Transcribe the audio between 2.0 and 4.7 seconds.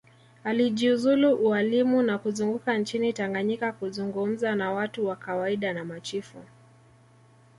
na kuzunguka nchini Tanganyika kuzungumza